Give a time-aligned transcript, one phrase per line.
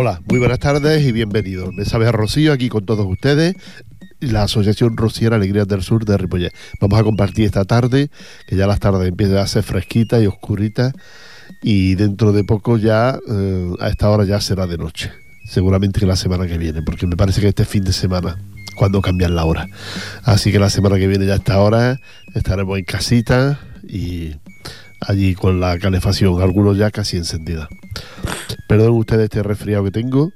[0.00, 1.74] Hola, muy buenas tardes y bienvenidos.
[1.74, 3.56] Me sabe a Rocío aquí con todos ustedes,
[4.20, 6.54] la Asociación Rociera Alegrías del Sur de Ripollet.
[6.80, 8.08] Vamos a compartir esta tarde,
[8.46, 10.92] que ya las tardes empiezan a ser fresquitas y oscuritas,
[11.64, 15.10] y dentro de poco ya, eh, a esta hora ya será de noche.
[15.44, 18.38] Seguramente que la semana que viene, porque me parece que este fin de semana,
[18.76, 19.66] cuando cambian la hora.
[20.22, 21.98] Así que la semana que viene ya a esta hora
[22.36, 24.36] estaremos en casita y
[25.00, 27.68] allí con la calefacción, algunos ya casi encendida.
[28.68, 30.30] Perdón ustedes este resfriado que tengo,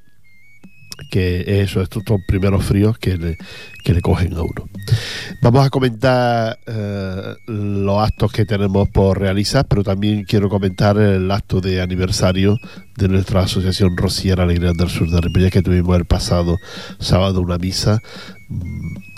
[1.11, 3.37] que eso, estos son primeros fríos que le,
[3.85, 4.69] que le cogen a uno.
[5.43, 11.31] Vamos a comentar eh, los actos que tenemos por realizar, pero también quiero comentar el
[11.31, 12.57] acto de aniversario
[12.97, 16.59] de nuestra asociación Rociera Alegría del Sur de Ripollet que tuvimos el pasado
[16.99, 18.01] sábado una misa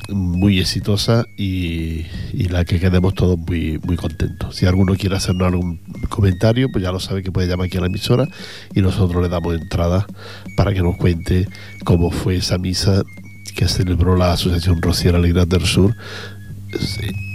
[0.09, 2.05] muy exitosa y,
[2.49, 4.57] la que quedemos todos muy, muy contentos.
[4.57, 7.81] Si alguno quiere hacernos algún comentario, pues ya lo sabe que puede llamar aquí a
[7.81, 8.29] la emisora
[8.75, 10.07] y nosotros le damos entrada
[10.57, 11.49] para que nos cuente
[11.85, 13.03] cómo fue esa misa
[13.57, 15.95] que celebró la Asociación Rociera Alegría del Sur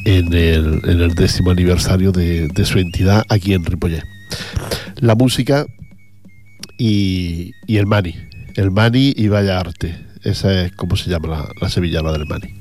[0.06, 4.04] en el, décimo aniversario de, su entidad aquí en Ripollet.
[4.98, 5.66] La música
[6.78, 8.16] y, el mani.
[8.56, 9.98] El mani y vaya arte.
[10.23, 12.59] Esa es como se llama la, la sevillana del mani.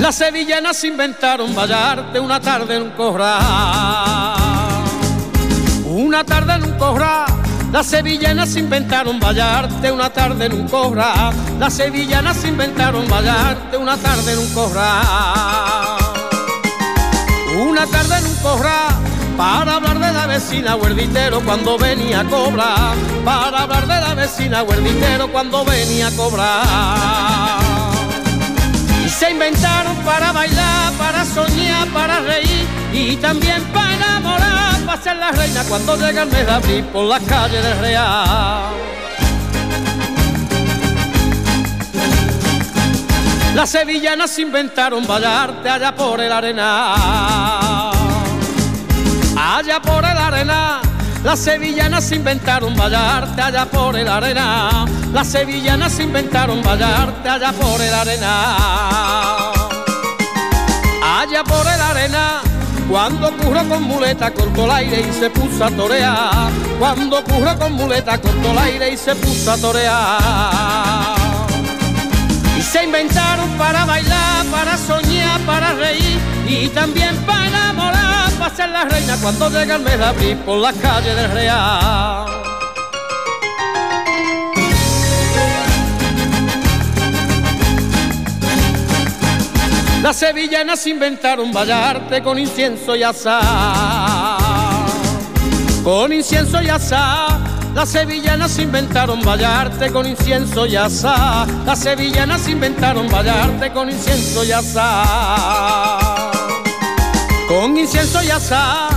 [0.00, 3.34] Las sevillanas inventaron vallarte una tarde en un corral.
[5.84, 7.26] Una tarde en un corral.
[7.72, 11.34] Las sevillanas inventaron vallarte una tarde en un corral.
[11.58, 15.98] Las sevillanas inventaron vallarte una tarde en un corral.
[17.60, 18.94] Una tarde en un corral
[19.36, 22.94] para hablar de la vecina huerditero cuando venía a cobrar.
[23.24, 27.57] Para hablar de la vecina huerditero cuando venía a cobrar.
[29.18, 35.32] Se inventaron para bailar, para soñar, para reír y también para enamorar, para ser la
[35.32, 38.62] reina cuando llega el mes de abril por las calles del Real.
[43.56, 47.90] Las sevillanas inventaron bailarte allá por el arena,
[49.36, 50.87] allá por el arena.
[51.24, 54.86] Las sevillanas inventaron bailarte allá por el arena.
[55.12, 59.52] Las sevillanas inventaron bailarte allá por el arena.
[61.02, 62.40] Allá por el arena.
[62.88, 66.50] Cuando curro con muleta cortó el aire y se puso a torear.
[66.78, 70.77] Cuando curro con muleta cortó el aire y se puso a torear.
[72.70, 78.84] Se inventaron para bailar, para soñar, para reír y también para enamorar, para ser la
[78.84, 82.26] reina cuando llega el mes de abril por las calles del Real.
[90.02, 94.36] Las sevillanas inventaron bailarte con incienso y azar,
[95.82, 97.37] con incienso y azar.
[97.74, 101.46] Las sevillanas inventaron bailarte con incienso y asá.
[101.64, 106.30] Las sevillanas inventaron bailarte con incienso y asá.
[107.48, 108.88] Con incienso y asá.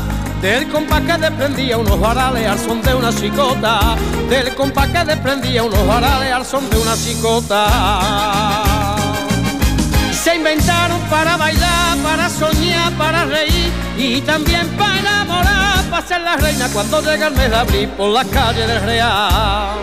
[0.42, 3.96] Del compás que desprendía unos varales al son de una chicota.
[4.28, 8.61] Del compás que desprendía unos varales al son de una chicota.
[10.42, 16.68] Inventaron para bailar, para soñar, para reír y también para enamorar, para ser la reina
[16.74, 19.78] cuando llega el mes de abril por las calles del Real.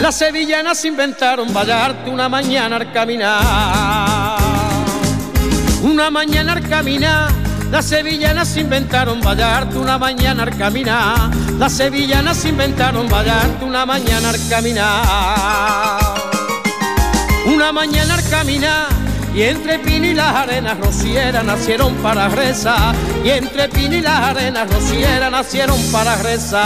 [0.00, 4.38] Las sevillanas inventaron bailarte una mañana al caminar,
[5.82, 7.28] una mañana al caminar.
[7.72, 11.41] Las sevillanas inventaron bailarte una mañana al caminar.
[11.62, 16.00] Las sevillanas inventaron bailarte una mañana al caminar.
[17.46, 18.88] Una mañana al caminar.
[19.32, 22.96] Y entre Pino y las arenas rocieras nacieron para rezar.
[23.24, 26.64] Y entre Pino y las arenas rocieras nacieron para rezar.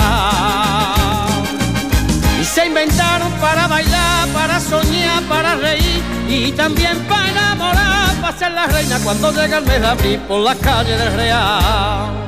[2.41, 8.53] Y se inventaron para bailar, para soñar, para reír y también para enamorar, para ser
[8.53, 12.26] la reina cuando llega el mes de abril por las calles del Real.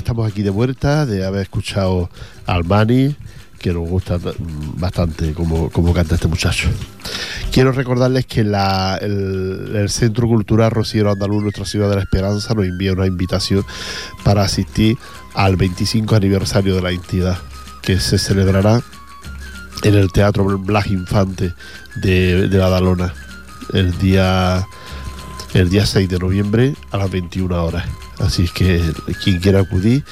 [0.00, 2.10] Estamos aquí de vuelta de haber escuchado
[2.46, 3.14] al Mani,
[3.58, 4.18] que nos gusta
[4.76, 6.68] bastante como, como canta este muchacho.
[7.52, 12.64] Quiero recordarles que la, el, Centro Cultural Rociero Andaluz, Nuestra Ciudad de la Esperanza, nos
[12.64, 13.64] envía una invitación
[14.24, 14.96] para asistir
[15.34, 17.38] al 25 aniversario de la entidad,
[17.82, 18.82] que se celebrará
[19.82, 21.52] en el Teatro Blas Infante
[21.96, 23.14] de, de Badalona
[23.72, 24.66] el día,
[25.54, 27.84] el día 6 de noviembre a las 21 horas.
[28.20, 28.82] Así que
[29.22, 30.04] quien quiera acudir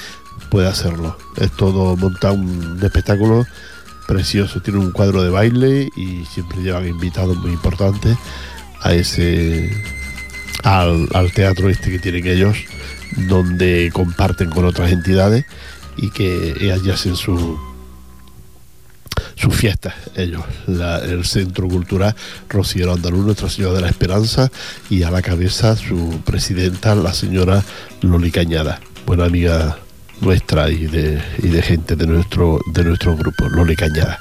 [0.50, 1.16] puede hacerlo.
[1.37, 3.46] Es todo monta un espectáculo
[4.06, 8.16] precioso, tiene un cuadro de baile y siempre llevan invitados muy importantes
[8.81, 9.70] a ese
[10.64, 12.56] al, teatro este que tienen ellos,
[13.28, 15.44] donde comparten con otras entidades
[15.96, 17.58] y que allí hacen su
[19.38, 22.14] sus fiestas, ellos, el Centro Cultural
[22.49, 24.50] Rociero Andaluz, Nuestra Señora de la Esperanza,
[24.90, 27.62] y a la cabeza su presidenta, la señora
[28.02, 29.79] Loli Cañada, buena amiga
[30.20, 34.19] nuestra y de, de gente de nuestro, de nuestro grupo, Loli Cañada.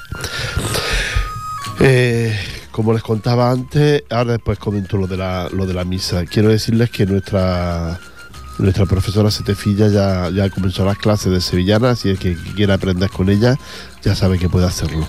[1.80, 2.38] Eh,
[2.70, 6.24] como les contaba antes, ahora después comento lo de la, lo de la misa.
[6.26, 7.98] Quiero decirles que nuestra
[8.58, 12.74] nuestra profesora Setefilla ya, ya comenzó las clases de sevillana, así es que quien quiera
[12.74, 13.56] aprender con ella
[14.02, 15.06] ya sabe que puede hacerlo.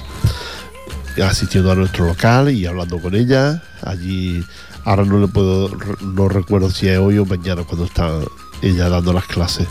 [1.24, 4.44] Asistiendo a nuestro local y hablando con ella, allí
[4.86, 5.70] ahora no le puedo,
[6.02, 8.12] no recuerdo si es hoy o mañana cuando está
[8.62, 9.68] ella dando las clases,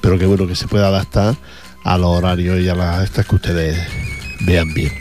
[0.00, 1.36] pero que bueno que se pueda adaptar
[1.84, 3.78] a los horarios y a las estas que ustedes
[4.46, 4.92] vean bien.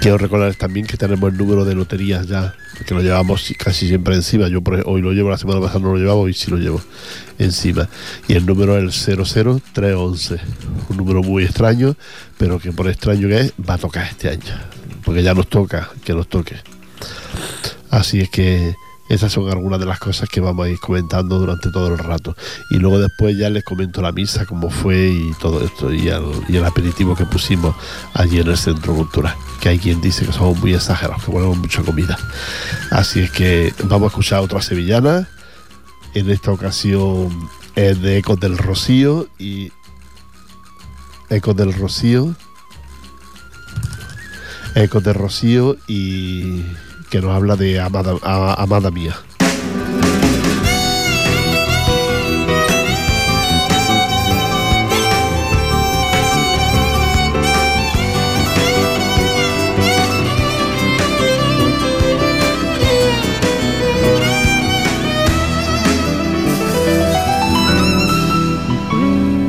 [0.00, 2.54] Quiero recordarles también que tenemos el número de loterías ya
[2.86, 4.48] que lo llevamos casi siempre encima.
[4.48, 6.80] Yo hoy lo llevo, la semana pasada no lo llevaba, hoy sí lo llevo
[7.38, 7.88] encima.
[8.28, 10.40] Y el número es el 00311.
[10.88, 11.96] Un número muy extraño,
[12.38, 14.54] pero que por extraño que es, va a tocar este año.
[15.04, 16.56] Porque ya nos toca que nos toque.
[17.90, 18.74] Así es que
[19.10, 22.36] esas son algunas de las cosas que vamos a ir comentando durante todo el rato.
[22.70, 26.64] Y luego después ya les comento la misa, cómo fue y todo esto, y el,
[26.64, 27.74] aperitivo que pusimos
[28.14, 29.34] allí en el Centro Cultural.
[29.60, 32.16] Que hay quien dice que somos muy exagerados, que ponemos mucha comida.
[32.92, 35.28] Así es que vamos a escuchar otra sevillana.
[36.14, 39.72] En esta ocasión es de Ecos del Rocío y
[41.30, 42.36] Ecos del Rocío.
[44.76, 46.62] Ecos del Rocío y
[47.10, 48.14] que nos habla de Amada,
[48.54, 49.16] amada Mía.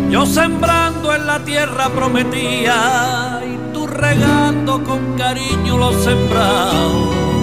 [0.10, 7.41] Yo sembrando en la tierra prometía y tú regando con cariño los sembrados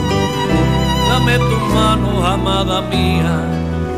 [1.19, 3.41] dame tus manos, amada mía.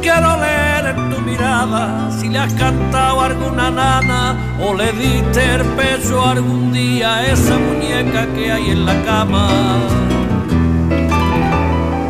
[0.00, 5.64] Quiero leer en tu mirada si le has cantado alguna nana o le diste el
[5.80, 9.48] peso algún día a esa muñeca que hay en la cama.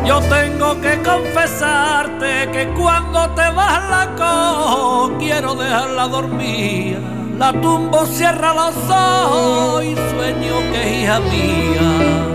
[0.05, 6.99] Yo tengo que confesarte que cuando te vas la cojo, quiero dejarla dormir.
[7.37, 12.31] La tumbo, cierra los ojos y sueño que es hija mía.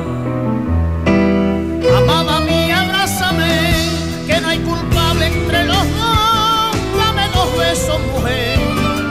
[1.98, 2.35] Amada
[4.36, 6.76] mía no hay culpable entre los dos.
[6.98, 8.58] Dame dos besos, mujer.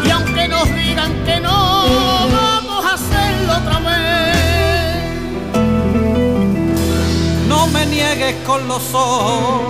[0.06, 1.86] Y aunque nos digan que no,
[2.32, 5.06] vamos a hacerlo otra vez.
[7.48, 9.62] No me niegues con los ojos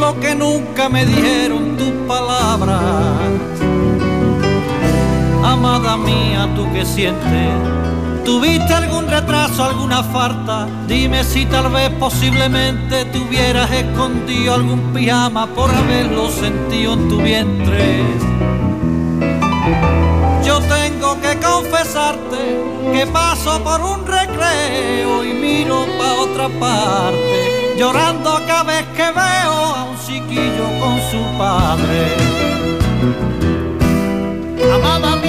[0.00, 2.80] lo que nunca me dieron tus palabras.
[5.44, 7.50] Amada mía, tú que sientes
[8.30, 10.68] ¿Tuviste algún retraso, alguna falta?
[10.86, 17.16] Dime si tal vez posiblemente te hubieras escondido algún pijama por haberlo sentido en tu
[17.16, 18.04] vientre.
[20.44, 22.38] Yo tengo que confesarte
[22.92, 29.54] que paso por un recreo y miro pa' otra parte, llorando cada vez que veo
[29.74, 32.14] a un chiquillo con su padre.
[34.72, 35.19] Amada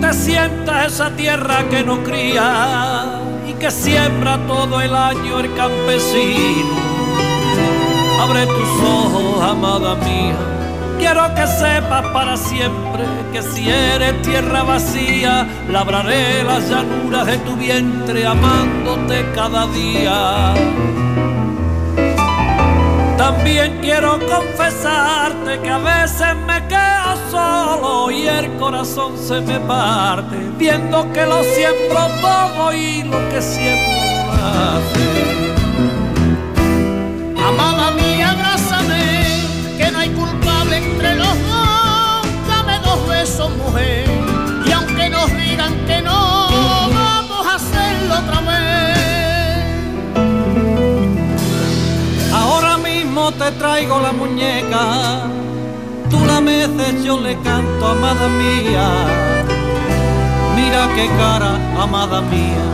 [0.00, 6.74] Te sientas esa tierra que no cría y que siembra todo el año el campesino.
[8.20, 10.36] Abre tus ojos, amada mía,
[10.98, 17.56] Quiero que sepas para siempre que si eres tierra vacía, labraré las llanuras de tu
[17.56, 20.54] vientre amándote cada día.
[23.16, 26.93] También quiero confesarte que a veces me quedo
[27.34, 33.42] solo y el corazón se me parte, viendo que lo siembro todo y lo que
[33.42, 34.00] siembro
[34.50, 35.08] hace.
[37.48, 39.24] Amada mía, abrázame,
[39.78, 42.26] que no hay culpable entre los dos.
[42.48, 44.06] Dame dos besos, mujer,
[44.66, 46.48] y aunque nos digan que no,
[47.00, 48.98] vamos a hacerlo otra vez.
[52.32, 55.26] Ahora mismo te traigo la muñeca,
[56.14, 58.88] tú la meces, yo le canto, amada mía.
[60.56, 62.64] Mira qué cara, amada mía.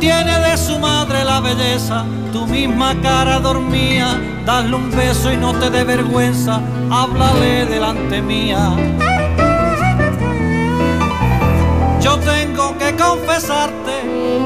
[0.00, 4.08] Tiene de su madre la belleza, tu misma cara dormía.
[4.44, 8.62] Dale un beso y no te dé vergüenza, háblale delante mía.
[12.00, 13.94] Yo tengo que confesarte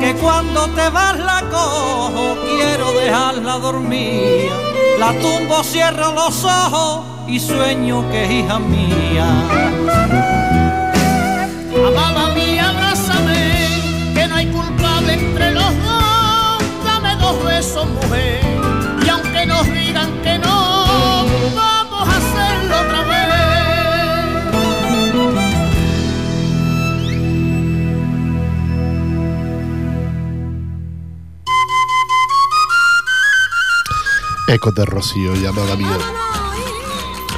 [0.01, 4.51] que cuando te vas la cojo, quiero dejarla dormir.
[4.99, 9.29] La tumbo, cierro los ojos y sueño que es hija mía.
[11.87, 16.63] Amada mía, abrázame, que no hay culpable entre los dos.
[16.85, 18.41] Dame dos besos, mujer,
[19.05, 23.21] y aunque nos digan que no, vamos a hacerlo otra vez.
[34.49, 35.97] Ecos de Rocío, llamada mía.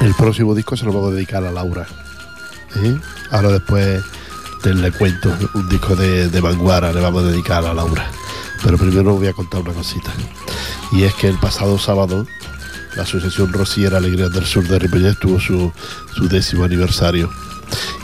[0.01, 1.87] El próximo disco se lo vamos a dedicar a Laura.
[2.75, 2.97] ¿eh?
[3.31, 4.03] Ahora después
[4.61, 8.09] te le cuento un disco de, de Manguara, le vamos a dedicar a Laura.
[8.63, 10.11] Pero primero voy a contar una cosita.
[10.91, 12.25] Y es que el pasado sábado
[12.95, 15.71] la Asociación Rociera Alegría del Sur de Ripollet tuvo su,
[16.15, 17.29] su décimo aniversario.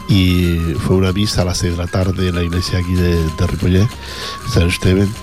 [0.07, 3.15] Y fue una misa a las 6 de la tarde en la iglesia aquí de,
[3.23, 3.87] de Ripollet,
[4.51, 5.13] San Esteban.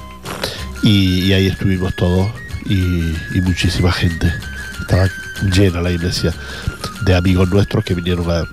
[0.82, 2.28] Y, y ahí estuvimos todos
[2.64, 2.78] y,
[3.34, 4.32] y muchísima gente.
[4.80, 5.08] Estaba
[5.42, 6.34] llena la iglesia
[7.04, 8.44] de amigos nuestros que vinieron a,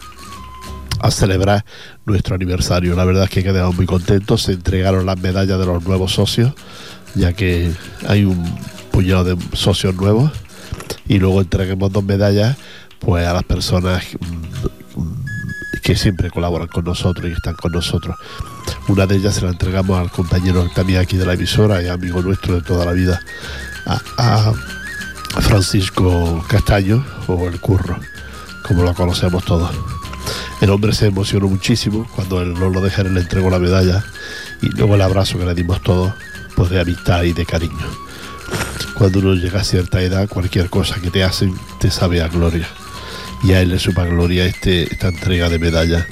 [1.12, 1.66] celebrar
[2.06, 2.96] nuestro aniversario.
[2.96, 4.44] La verdad es que quedamos muy contentos.
[4.44, 6.54] Se entregaron las medallas de los nuevos socios,
[7.14, 7.74] ya que
[8.08, 8.42] hay un
[8.90, 10.32] puñado de socios nuevos.
[11.06, 12.56] Y luego entreguemos dos medallas
[13.00, 15.26] pues a las personas mm, mm,
[15.84, 18.16] que siempre colaboran con nosotros y están con nosotros.
[18.88, 22.22] Una de ellas se la entregamos al compañero también aquí de la emisora y amigo
[22.22, 23.20] nuestro de toda la vida,
[25.42, 27.98] Francisco Castaño o el Curro,
[28.68, 29.72] como lo conocemos todos.
[30.62, 34.04] El hombre se emocionó muchísimo cuando él nos lo dejara, le entregó la medalla
[34.62, 36.14] y luego el abrazo que le dimos todos,
[36.56, 37.86] pues de amistad y de cariño.
[38.94, 42.68] Cuando uno llega a cierta edad, cualquier cosa que te hacen te sabe a gloria.
[43.44, 46.08] Y a él le supa gloria este, esta entrega de medalla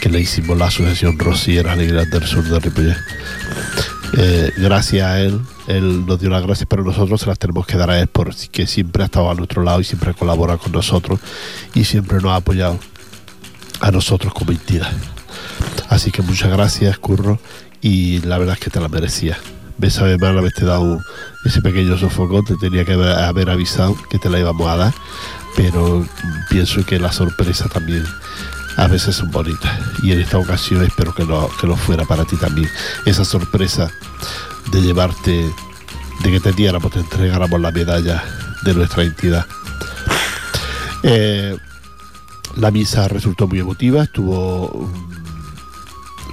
[0.00, 2.96] que le hicimos la Asociación Rociera Alegría del Sur de Ripollet.
[4.16, 7.76] Eh, gracias a él, él nos dio las gracias, pero nosotros se las tenemos que
[7.76, 11.20] dar a él porque siempre ha estado a nuestro lado y siempre colabora con nosotros
[11.74, 12.78] y siempre nos ha apoyado
[13.80, 14.92] a nosotros como entidad.
[15.88, 17.38] Así que muchas gracias, Curro,
[17.80, 19.38] y la verdad es que te la merecía.
[19.76, 21.00] Ves a mal haberte dado
[21.44, 24.94] ese pequeño sofocón, te tenía que haber avisado que te la íbamos a dar,
[25.56, 26.06] pero
[26.48, 28.04] pienso que la sorpresa también
[28.76, 32.24] a veces son bonitas y en esta ocasión espero que lo, que lo fuera para
[32.24, 32.68] ti también.
[33.04, 33.90] Esa sorpresa
[34.70, 35.50] de llevarte,
[36.22, 38.24] de que te diéramos, te entregáramos la medalla
[38.64, 39.46] de nuestra entidad.
[41.02, 41.56] Eh,
[42.56, 44.90] la misa resultó muy emotiva, estuvo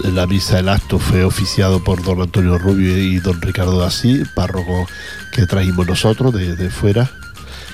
[0.04, 4.24] en la misa el acto fue oficiado por don Antonio Rubio y don Ricardo Dasí,
[4.36, 4.88] párroco
[5.32, 7.12] que trajimos nosotros de, de fuera,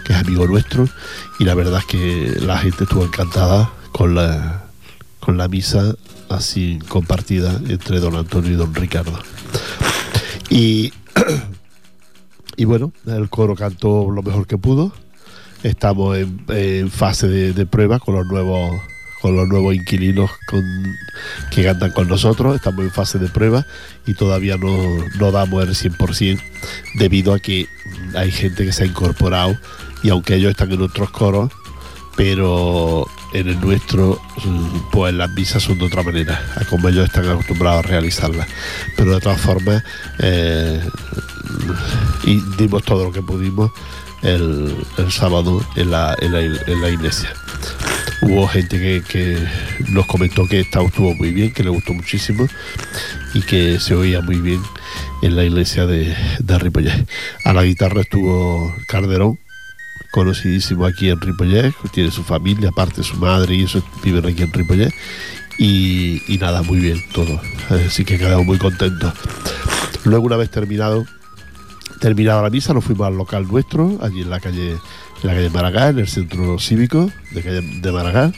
[0.03, 0.87] que es amigo nuestro,
[1.39, 4.63] y la verdad es que la gente estuvo encantada con la,
[5.19, 5.95] con la misa
[6.29, 9.17] así compartida entre don Antonio y don Ricardo.
[10.49, 10.93] Y,
[12.57, 14.93] y bueno, el coro cantó lo mejor que pudo.
[15.63, 18.79] Estamos en, fase de, de, prueba con los nuevos
[19.21, 20.63] con los nuevos inquilinos con,
[21.51, 22.55] que cantan con nosotros.
[22.55, 23.65] Estamos en fase de prueba
[24.05, 24.77] y todavía no,
[25.19, 26.39] no damos el 100%
[26.95, 27.67] debido a que
[28.15, 29.57] hay gente que se ha incorporado
[30.03, 31.51] y aunque ellos están en otros coros,
[32.15, 33.07] pero
[33.39, 34.19] en el nuestro,
[34.91, 38.47] pues las misas son de otra manera, a como ellos están acostumbrados a realizarlas.
[38.95, 39.83] Pero de todas formas,
[40.19, 40.81] eh,
[42.23, 43.71] y dimos todo lo que pudimos
[44.23, 44.75] el,
[45.09, 46.31] sábado en la, en,
[46.81, 47.31] la, iglesia.
[48.21, 49.37] Hubo gente que,
[49.89, 52.47] nos comentó que esta estuvo muy bien, que le gustó muchísimo
[53.35, 54.61] y que se oía muy bien
[55.21, 57.07] en la iglesia de, de Ripollet.
[57.45, 59.37] A la guitarra estuvo Calderón
[60.17, 64.51] conocidísimo aquí en Ripollet, tiene su familia, aparte su madre y eso viven aquí en
[64.51, 64.91] Ripollet.
[65.59, 67.39] Y, y nada, muy bien todo.
[67.69, 69.13] Así que quedamos muy contentos.
[70.05, 71.05] Luego, una vez terminado,
[71.99, 74.79] terminada la misa, nos fuimos al local nuestro, allí en la calle, en
[75.21, 78.33] la calle Maragall, en el centro cívico de calle de Maragall,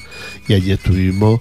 [0.49, 1.39] y allí estuvimos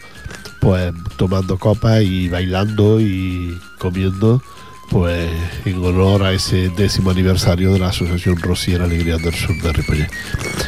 [0.61, 4.41] pues tomando copas y bailando y comiendo
[4.89, 5.31] pues
[5.65, 10.11] en honor a ese décimo aniversario de la Asociación Rociera Alegría del Sur de Ripollet.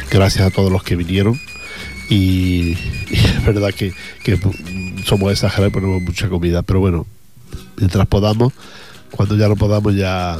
[0.09, 1.39] Gracias a todos los que vinieron
[2.09, 2.73] y,
[3.11, 4.39] es verdad que, que
[5.05, 7.07] somos exagerados y ponemos mucha comida, pero bueno,
[7.77, 8.53] mientras podamos,
[9.11, 10.39] cuando ya no podamos ya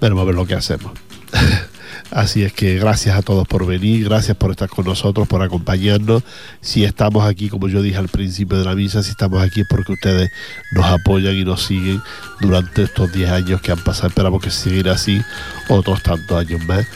[0.00, 0.92] veremos a ver lo que hacemos.
[2.10, 6.22] Así es que gracias a todos por venir, gracias por estar con nosotros, por acompañarnos.
[6.60, 9.66] Si estamos aquí, como yo dije al principio de la misa, si estamos aquí es
[9.68, 10.30] porque ustedes
[10.72, 12.00] nos apoyan y nos siguen
[12.40, 14.08] durante estos 10 años que han pasado.
[14.08, 15.20] Esperamos que seguir así
[15.68, 16.86] otros tantos años más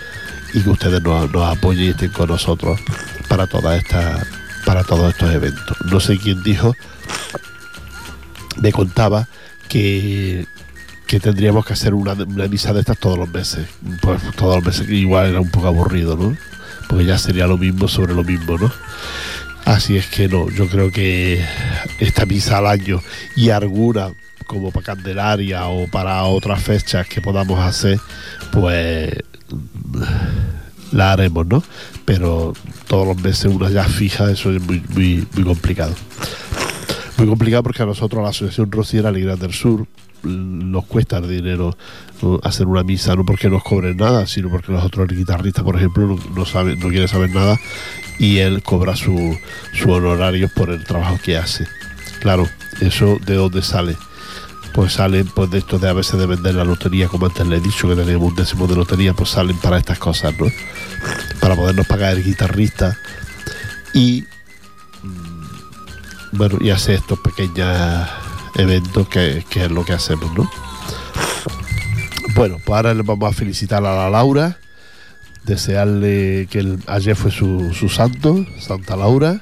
[0.54, 2.80] y que ustedes nos, nos apoyen y estén con nosotros
[3.28, 4.24] para toda esta,
[4.64, 5.76] para todos estos eventos.
[5.86, 6.74] No sé quién dijo,
[8.60, 9.28] me contaba
[9.68, 10.46] que
[11.10, 13.66] que tendríamos que hacer una, una, misa de estas todos los meses.
[14.00, 16.36] Pues todos los meses igual era un poco aburrido, ¿no?
[16.88, 18.70] Porque ya sería lo mismo sobre lo mismo, ¿no?
[19.64, 21.44] Así es que no, yo creo que
[21.98, 23.02] esta misa al año
[23.34, 24.12] y alguna
[24.46, 27.98] como para Candelaria o para otras fechas que podamos hacer,
[28.52, 29.10] pues
[30.92, 31.60] la haremos, ¿no?
[32.04, 32.52] Pero
[32.86, 35.92] todos los meses una ya fija, eso es muy, muy, muy complicado.
[37.16, 39.88] Muy complicado porque a nosotros, la Asociación Rociera Alegría del Sur,
[40.22, 41.76] nos cuesta dinero
[42.42, 46.06] hacer una misa, no porque nos cobren nada, sino porque nosotros el guitarrista, por ejemplo,
[46.06, 47.58] no, no, no quiere saber nada
[48.18, 49.36] y él cobra su,
[49.72, 51.66] su honorario por el trabajo que hace.
[52.20, 52.46] Claro,
[52.80, 53.96] eso de dónde sale.
[54.74, 57.56] Pues salen pues de esto de a veces de vender la lotería, como antes le
[57.56, 60.46] he dicho que tenemos un décimo de lotería, pues salen para estas cosas, ¿no?
[61.40, 62.96] Para podernos pagar el guitarrista
[63.94, 64.24] y
[66.32, 67.66] bueno, y hacer estos pequeños
[68.60, 70.50] eventos que, que, es lo que hacemos, ¿no?
[72.34, 74.58] Bueno, pues ahora le vamos a felicitar a la Laura,
[75.44, 79.40] desearle que el, ayer fue su, su, santo, Santa Laura,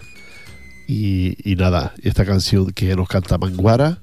[0.87, 3.99] y, y, nada, esta canción que nos canta Manguara,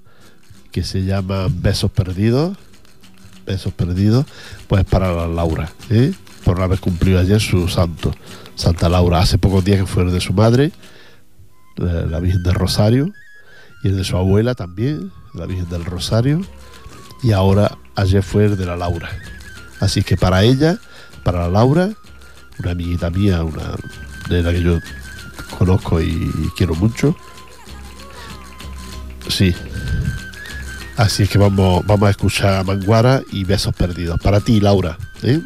[0.71, 2.57] que se llama Besos Perdidos,
[3.45, 4.25] Besos Perdidos,
[4.67, 6.13] pues para la Laura, ¿eh?
[6.43, 8.13] por haber cumplido ayer su santo,
[8.55, 10.71] Santa Laura, hace pocos días que fue de su madre,
[11.77, 13.11] la, la Virgen del Rosario,
[13.85, 16.41] y el de su abuela también, la Virgen del Rosario,
[17.21, 19.11] y ahora ayer fue el de la Laura.
[19.79, 20.79] Así que para ella,
[21.23, 21.91] para la Laura,
[22.57, 23.75] una amiguita mía, una
[24.27, 24.79] de la que yo
[25.59, 27.15] conozco y quiero mucho.
[29.29, 29.53] Sí.
[30.97, 34.19] Así que vamos, vamos a escuchar a Manguara y Besos Perdidos.
[34.19, 34.97] Para ti, Laura.
[35.21, 35.41] ¿eh?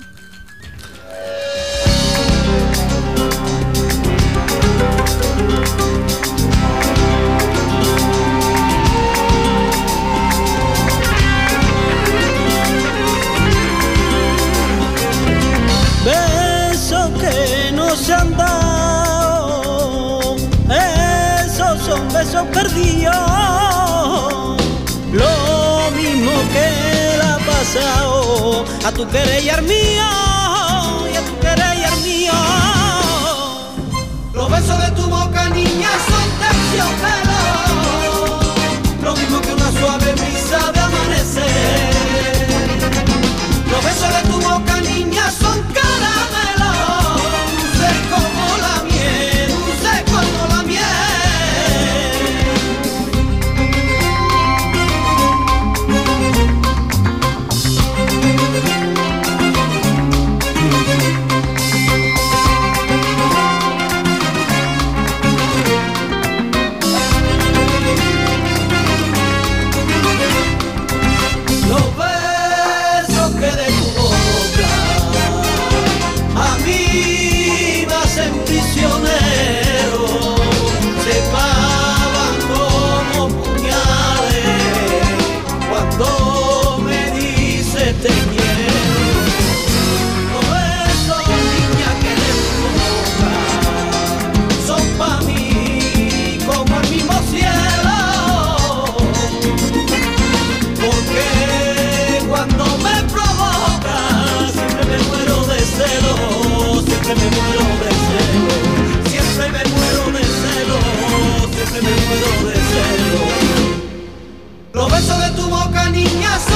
[116.00, 116.49] niñas.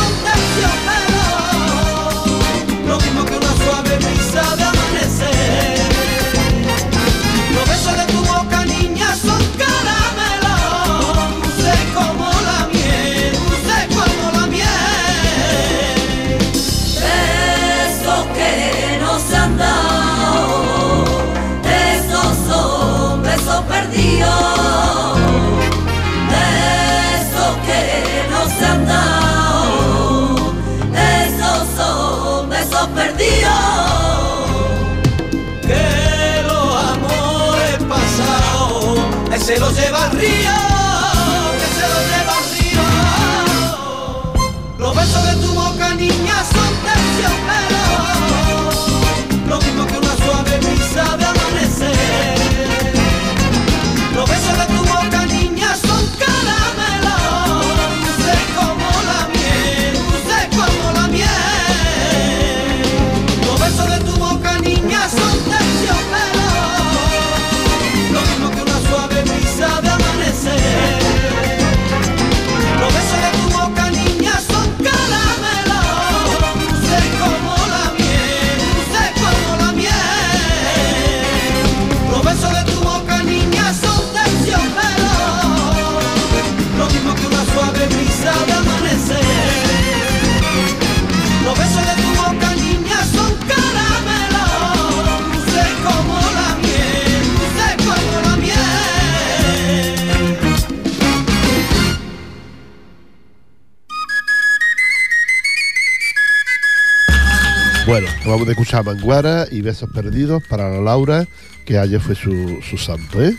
[108.34, 111.28] Vamos a escuchar Manguara y Besos Perdidos para la Laura,
[111.66, 113.38] que ayer fue su, su santo, ¿eh?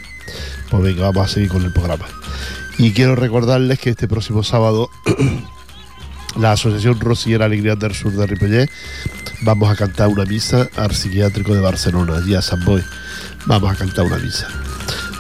[0.71, 2.07] Pues venga, vamos a seguir con el programa.
[2.79, 4.89] Y quiero recordarles que este próximo sábado
[6.37, 8.71] la Asociación Rosiera Alegría del Sur de Ripollet
[9.43, 12.85] vamos a cantar una misa al psiquiátrico de Barcelona, allí a San Boy.
[13.47, 14.47] Vamos a cantar una misa.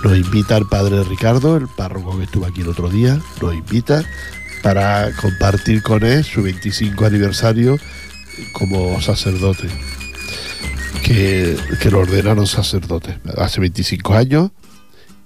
[0.04, 4.04] Nos invita el padre Ricardo, el párroco que estuvo aquí el otro día, nos invita
[4.62, 7.76] para compartir con él su 25 aniversario
[8.52, 9.68] como sacerdote,
[11.02, 14.50] que, que lo ordenaron sacerdote hace 25 años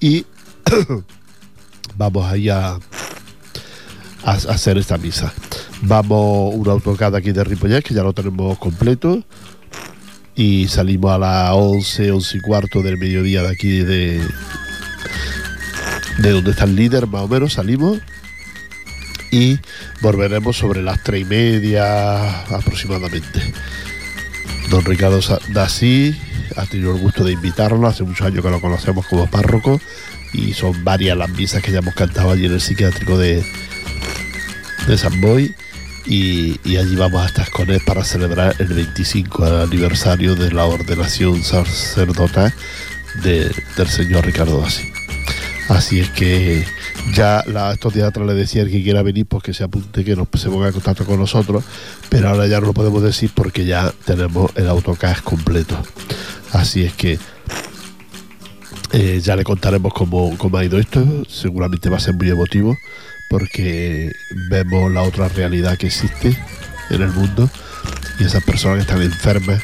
[0.01, 0.27] y
[1.97, 2.79] vamos ahí a,
[4.25, 5.33] hacer esta misa.
[5.83, 9.25] Vamos un autocar de aquí de Ripollet, que ya lo tenemos completo.
[10.35, 14.21] Y salimos a las 11, 11 y cuarto del mediodía de aquí de,
[16.19, 17.99] de donde está el líder, más o menos, salimos.
[19.31, 19.59] Y
[20.01, 23.41] volveremos sobre las 3 y media aproximadamente.
[24.71, 26.19] Don Ricardo Dasí
[26.57, 29.81] ha tenido el gusto de invitarnos, hace muchos años que lo conocemos como párroco
[30.33, 33.45] y son varias las misas que ya hemos cantado allí en el psiquiátrico de,
[34.87, 35.55] de San Boy
[36.05, 40.65] y, y, allí vamos a estar con él para celebrar el 25 aniversario de la
[40.65, 42.53] ordenación sacerdotal
[43.23, 44.91] de, del señor Ricardo Así.
[45.69, 46.65] Así es que
[47.15, 50.05] ya la, estos días atrás le decía el que quiera venir pues que se apunte,
[50.05, 51.65] que nos, se ponga en contacto con nosotros,
[52.09, 55.77] pero ahora ya no lo podemos decir porque ya tenemos el autocast completo.
[56.53, 57.19] Así es que
[58.93, 62.77] eh, ya le contaremos cómo, cómo ha ido esto, seguramente va a ser muy emotivo
[63.29, 64.13] porque
[64.49, 66.37] vemos la otra realidad que existe
[66.91, 67.51] en el mundo
[68.19, 69.63] y esas personas que están enfermas,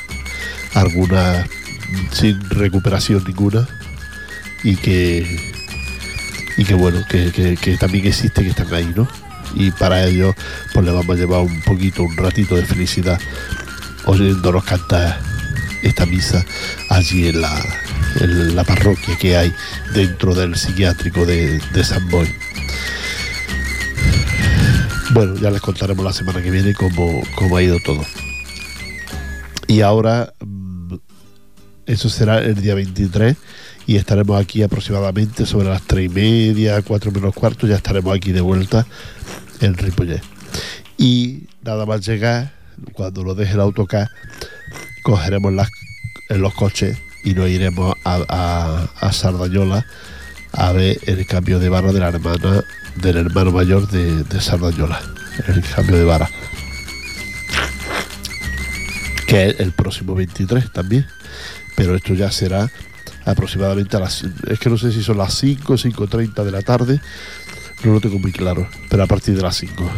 [0.74, 1.46] algunas
[2.12, 3.66] sin recuperación ninguna
[4.62, 5.53] y que
[6.56, 9.08] y que bueno, que, que, también existe que están ahí, ¿no?
[9.54, 10.34] Y para ello
[10.72, 13.20] pues le vamos a llevar un poquito, un ratito de felicidad
[14.06, 15.18] oyéndonos cantar
[15.82, 16.44] esta misa
[16.88, 17.62] allí en la,
[18.20, 19.52] en la parroquia que hay
[19.94, 22.28] dentro del psiquiátrico de, de San Boy.
[25.10, 28.04] Bueno, ya les contaremos la semana que viene cómo, cómo ha ido todo.
[29.68, 30.32] Y ahora,
[31.86, 33.36] eso será el día 23
[33.86, 38.32] y estaremos aquí aproximadamente sobre las 3 y media, 4 menos cuarto, ya estaremos aquí
[38.32, 38.86] de vuelta
[39.60, 40.22] en Ripollet.
[40.96, 42.52] Y nada más llegar,
[42.92, 44.10] cuando lo deje el autocar,
[45.02, 45.70] cogeremos las,
[46.28, 49.86] en los coches y nos iremos a, a, a Sardañola
[50.52, 52.64] a ver el cambio de barra de la hermana
[52.96, 55.00] del hermano mayor de, de Sardañola,
[55.48, 56.30] el cambio de vara.
[59.26, 61.06] Que es el próximo 23 también.
[61.76, 62.70] Pero esto ya será
[63.24, 64.24] aproximadamente a las.
[64.46, 67.00] Es que no sé si son las 5 o 5.30 de la tarde.
[67.84, 68.68] No lo tengo muy claro.
[68.88, 69.90] Pero a partir de las 5.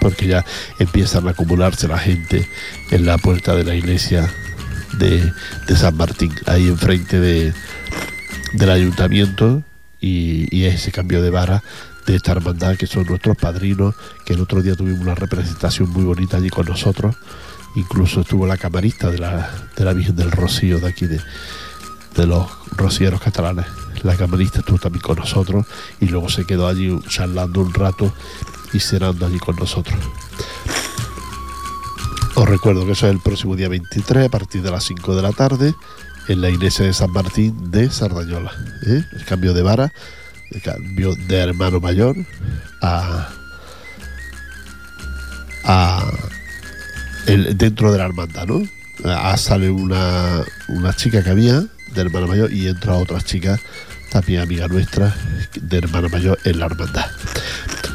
[0.00, 0.44] Porque ya
[0.78, 2.48] empiezan a acumularse la gente
[2.90, 4.32] en la puerta de la iglesia
[4.98, 5.32] de,
[5.66, 7.52] de San Martín, ahí enfrente de,
[8.52, 9.62] del ayuntamiento.
[9.98, 11.62] Y, y ese cambio de vara
[12.06, 16.04] de esta hermandad que son nuestros padrinos, que el otro día tuvimos una representación muy
[16.04, 17.16] bonita allí con nosotros.
[17.74, 21.20] Incluso estuvo la camarista de la, de la Virgen del Rocío de aquí de,
[22.16, 23.66] de los rocieros catalanes.
[24.02, 25.66] La camarista estuvo también con nosotros
[26.00, 28.12] y luego se quedó allí charlando un rato
[28.72, 29.98] y cenando allí con nosotros.
[32.34, 35.22] Os recuerdo que eso es el próximo día 23 a partir de las 5 de
[35.22, 35.74] la tarde
[36.28, 38.52] en la iglesia de San Martín de Sardañola.
[38.86, 39.02] ¿eh?
[39.12, 39.92] El cambio de vara
[40.50, 42.16] el cambio de hermano mayor
[42.82, 43.28] a,
[45.64, 46.10] a
[47.26, 48.62] el, dentro de la hermandad, ¿no?
[49.04, 51.64] A, sale una, una chica que había
[51.96, 53.58] de hermano mayor y entra otra chica,
[54.10, 55.16] también amiga nuestra,
[55.60, 57.06] de hermano mayor en la hermandad.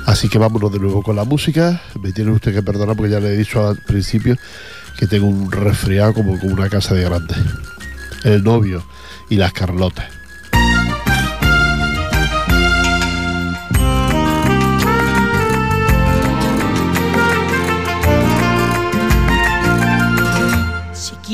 [0.08, 1.82] Así que vámonos de nuevo con la música.
[2.02, 4.36] Me tiene usted que perdonar porque ya le he dicho al principio
[4.98, 7.36] que tengo un resfriado como con una casa de grande.
[8.24, 8.84] El novio
[9.30, 10.21] y las Carlotas.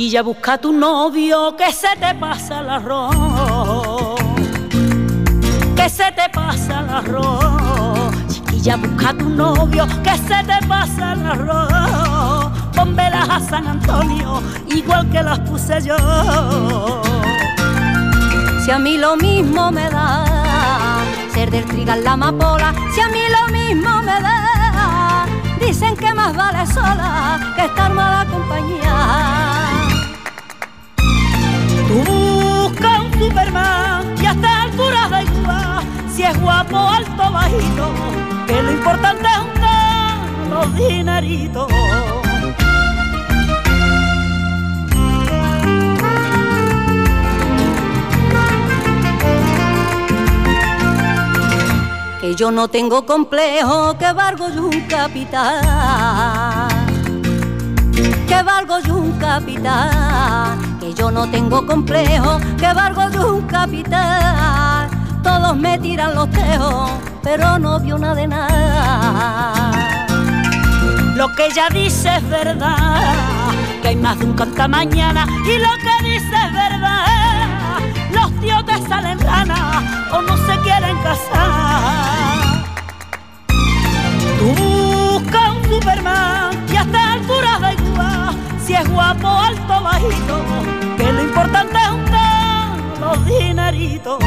[0.08, 4.15] Chiquilla, busca tu novio que se te pasa el arroz.
[5.76, 8.15] Que se te pasa el arroz.
[8.30, 12.58] Chiquilla, busca tu novio que se te pasa el arroz.
[12.74, 15.98] Pómbelas a San Antonio, igual que las puse yo.
[18.63, 20.24] Si a mí lo mismo me da
[21.34, 25.26] ser del trigal la amapola, si a mí lo mismo me da,
[25.60, 29.57] dicen que más vale sola que estar mala compañía.
[31.88, 35.84] Tú busca un Superman y hasta alturas da igual.
[36.13, 37.91] Si es guapo, alto, bajito,
[38.45, 41.67] que lo importante es juntar los dineritos.
[52.19, 56.67] Que yo no tengo complejo, que valgo yo un capital.
[58.28, 60.57] Que valgo yo un capital
[60.97, 64.89] yo no tengo complejo, que valgo yo un capital.
[65.21, 69.71] Todos me tiran los tejos, pero no vio nada de nada.
[71.15, 73.13] Lo que ella dice es verdad,
[73.81, 77.79] que hay más de un canta mañana, y lo que dice es verdad,
[78.12, 82.65] los tíos te salen ranas o no se quieren casar.
[84.39, 90.43] Tú busca un Superman y a esta altura da igual si es guapo, alto, bajito,
[90.97, 94.19] que lo importante es juntar los dineritos.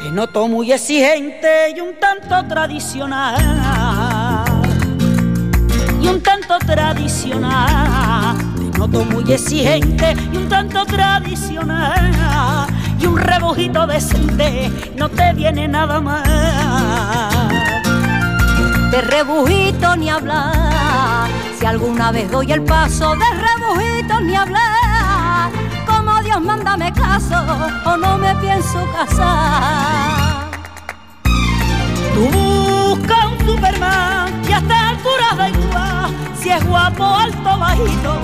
[0.00, 3.36] Te noto muy exigente y un tanto tradicional.
[6.00, 8.38] Y un tanto tradicional.
[8.56, 12.72] Te noto muy exigente y un tanto tradicional.
[13.02, 16.22] Y un rebujito decente no te viene nada mal.
[18.92, 21.28] De rebujito ni hablar.
[21.58, 25.50] Si alguna vez doy el paso, de rebujito ni hablar.
[25.84, 27.34] Como Dios manda me caso
[27.84, 30.48] o no me pienso casar.
[32.14, 38.20] Tú busca un Superman y a esta altura da igual si es guapo, alto, bajito,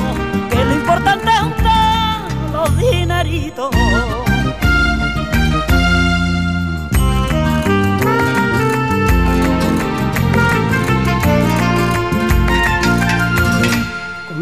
[0.50, 2.20] que lo importante es juntar
[2.52, 3.70] los dineritos.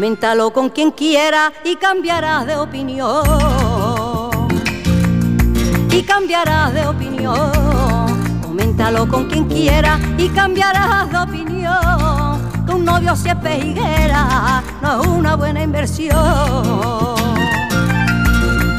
[0.07, 3.27] Coméntalo con quien quiera y cambiarás de opinión.
[5.91, 7.51] Y cambiarás de opinión.
[8.41, 12.65] Coméntalo con quien quiera y cambiarás de opinión.
[12.65, 16.15] Que un novio si es pejiguera no es una buena inversión.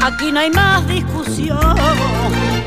[0.01, 1.75] Aquí no hay más discusión.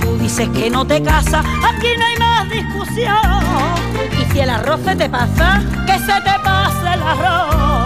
[0.03, 3.43] Tú dices que no te casas, aquí no hay más discusión.
[4.21, 7.82] Y si el arroz se te pasa, que se te pase el arroz.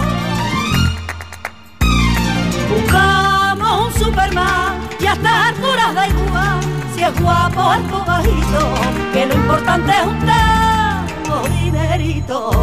[3.97, 6.59] Superman y a estas alturas da igual
[6.95, 8.73] si es guapo alto bajito,
[9.13, 12.55] que lo importante es juntar los dineritos.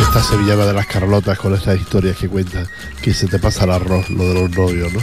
[0.00, 2.66] Esta sevillana de las Carlotas con estas historias que cuentan
[3.02, 5.00] que se te pasa el arroz, lo de los novios, ¿no?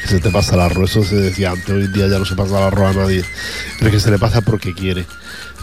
[0.00, 2.24] Que se te pasa el arroz, eso se decía antes, hoy en día ya no
[2.24, 3.24] se pasa el arroz a nadie,
[3.78, 5.06] pero que se le pasa porque quiere.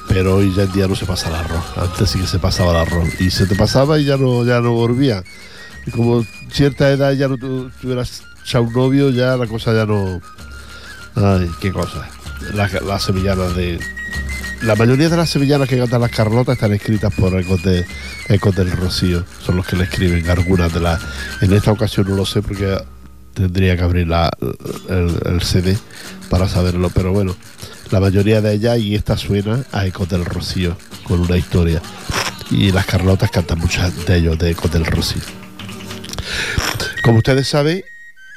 [0.07, 2.71] Pero hoy ya en día no se pasa el arroz, antes sí que se pasaba
[2.71, 3.09] el arroz.
[3.19, 5.23] Y se te pasaba y ya no, ya no volvía.
[5.93, 10.21] Como cierta edad ya no tu- tuvieras ya un novio, ya la cosa ya no.
[11.15, 12.07] Ay, qué cosa.
[12.53, 13.79] Las, las sevillanas de,
[14.61, 17.85] la mayoría de las sevillanas que cantan las Carlotas están escritas por Ecos, de,
[18.29, 19.23] Ecos del Rocío.
[19.43, 21.01] Son los que le escriben algunas de las.
[21.41, 22.77] En esta ocasión no lo sé porque
[23.35, 24.35] tendría que abrir la-
[24.89, 25.77] el, CD
[26.29, 26.89] para saberlo.
[26.89, 27.35] Pero bueno,
[27.91, 31.81] la mayoría de ellas y esta suena a Ecos del Rocío con una historia.
[32.49, 35.21] Y las Carlotas cantan muchas de ellos de Ecos del Rocío.
[37.03, 37.83] Como ustedes saben,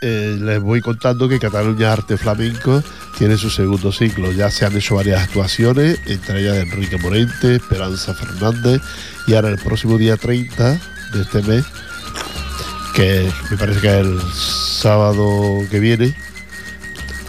[0.03, 2.83] eh, les voy contando que Cataluña Arte Flamenco
[3.17, 4.31] tiene su segundo ciclo.
[4.33, 8.81] Ya se han hecho varias actuaciones, entre ellas de Enrique Morente, Esperanza Fernández,
[9.27, 10.79] y ahora el próximo día 30
[11.13, 11.65] de este mes,
[12.99, 16.17] que me parece que el sábado que viene,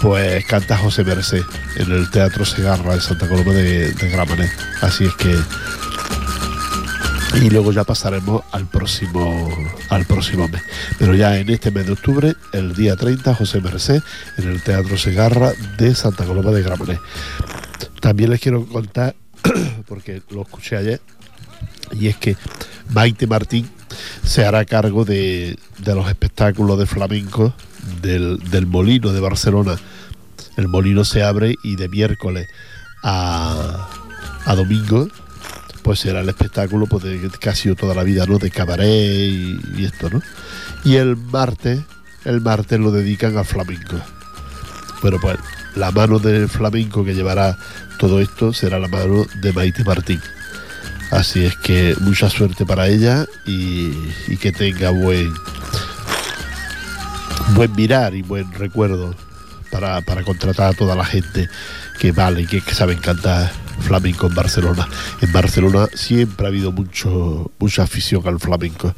[0.01, 1.43] pues canta José Merced
[1.75, 4.49] en el Teatro Segarra de Santa Coloma de, de.
[4.81, 5.37] Así es que
[7.43, 9.47] y luego ya pasaremos al próximo
[9.89, 10.63] al próximo mes.
[10.97, 14.01] Pero ya en este mes de octubre, el día 30, José Merced
[14.39, 16.99] en el Teatro Segarra de Santa Coloma de Gramenet.
[18.01, 19.15] También les quiero contar,
[19.87, 21.01] porque lo escuché ayer,
[21.91, 22.35] y es que
[22.91, 23.69] Maite Martín
[24.23, 27.53] se hará cargo de, de los espectáculos de flamenco
[28.01, 29.77] del, del Molino de Barcelona.
[30.57, 32.47] El Molino se abre y de miércoles
[33.03, 33.89] a,
[34.45, 35.07] a domingo
[35.81, 38.37] pues será el espectáculo pues, de, sido toda la vida, ¿no?
[38.37, 40.21] De cabaret y, y esto, ¿no?
[40.83, 41.79] Y el martes,
[42.25, 43.99] el martes lo dedican al flamenco.
[45.01, 45.37] Bueno, pues
[45.75, 47.57] la mano del flamenco que llevará
[47.97, 50.21] todo esto será la mano de Maite Martín.
[51.11, 53.91] Así es que mucha suerte para ella y,
[54.37, 55.33] que tenga buen
[57.55, 59.15] buen mirar y buen recuerdo
[59.71, 61.49] para, para contratar a toda la gente
[61.99, 64.87] que vale y que, saben cantar flamenco en Barcelona.
[65.21, 68.93] En Barcelona siempre ha habido mucho mucha afición al flamenco.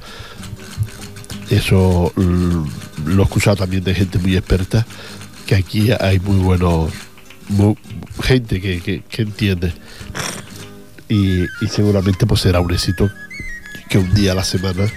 [1.50, 2.63] Eso mm,
[3.08, 4.86] lo he escuchado también de gente muy experta,
[5.45, 6.91] que aquí hay muy buenos,
[8.21, 9.74] gente que, que- que entiende.
[11.12, 13.12] Y, seguramente pues será un éxito
[13.89, 14.88] que un día a la semana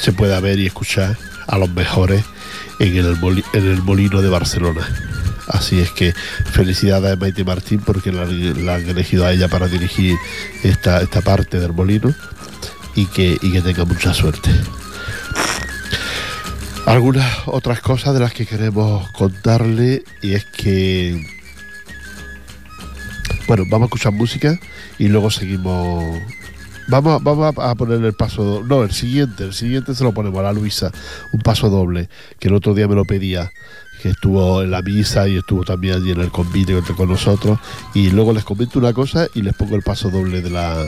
[0.00, 2.24] se pueda ver y escuchar a los mejores
[2.78, 3.18] en el,
[3.52, 4.88] en el molino de Barcelona.
[5.48, 6.14] Así es que
[6.52, 10.16] felicidades a Maite Martín porque la, la han elegido a ella para dirigir
[10.62, 12.14] esta, esta parte del molino
[12.94, 14.50] y que, y que tenga mucha suerte.
[16.86, 21.41] Algunas otras cosas de las que queremos contarle y es que
[23.46, 24.58] bueno, vamos a escuchar música
[24.98, 26.20] y luego seguimos.
[26.88, 30.42] Vamos, vamos a poner el paso No, el siguiente, el siguiente se lo ponemos a
[30.42, 30.90] la Luisa,
[31.32, 33.52] un paso doble, que el otro día me lo pedía,
[34.02, 37.58] que estuvo en la misa y estuvo también allí en el convite con nosotros.
[37.94, 40.84] Y luego les comento una cosa y les pongo el paso doble de la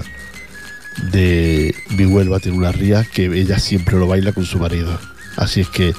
[1.10, 4.98] de mi Huelva tiene una ría que ella siempre lo baila con su marido.
[5.36, 5.94] Así es que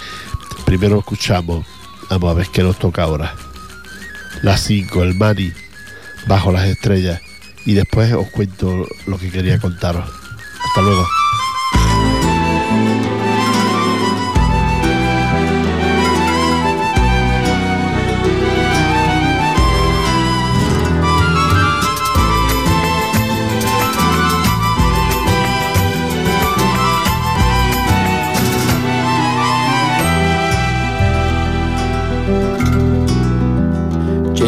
[0.66, 1.66] primero escuchamos,
[2.10, 3.36] vamos a ver qué nos toca ahora.
[4.42, 5.52] Las 5, el Mani,
[6.28, 7.22] bajo las estrellas.
[7.66, 10.10] Y después os cuento lo que quería contaros.
[10.68, 11.06] Hasta luego.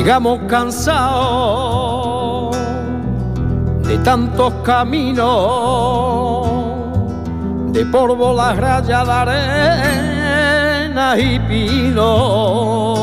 [0.07, 2.55] Llegamos cansados
[3.85, 6.47] de tantos caminos,
[7.73, 12.93] de polvo, las rayas de arena y pino,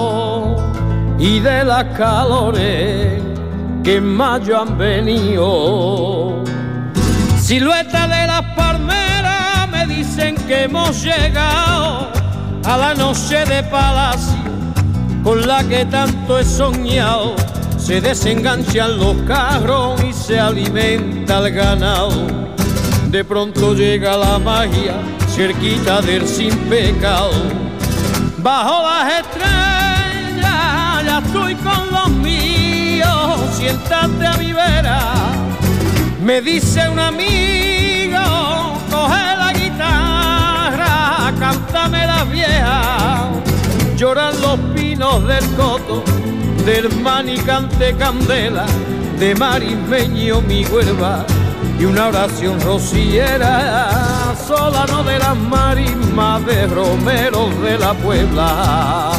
[1.19, 3.23] y de las calores
[3.83, 6.43] que en mayo han venido.
[7.39, 12.09] Silueta de las palmeras me dicen que hemos llegado
[12.65, 14.44] a la noche de palacio
[15.25, 17.35] con la que tanto he soñado.
[17.79, 22.27] Se desenganchan los carros y se alimenta el ganado.
[23.09, 24.95] De pronto llega la magia
[25.29, 27.33] cerquita del sin pecado.
[28.39, 33.41] Bajo las estrellas ya estoy con los míos.
[33.57, 35.01] Siéntate a mi vera.
[36.23, 38.19] Me dice un amigo,
[38.91, 43.04] coge la guitarra, cántame la vieja.
[43.97, 46.03] Lloran los pinos del coto,
[46.67, 48.67] del manicante candela,
[49.21, 51.25] de marismeño mi huelva
[51.79, 59.13] y una oración rociera, solano de las marismas de romeros de la Puebla.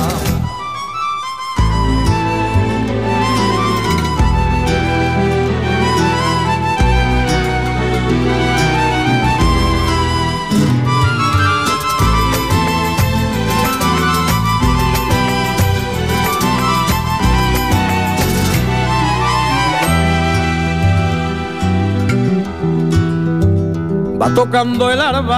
[24.36, 25.31] Tocando el arpa,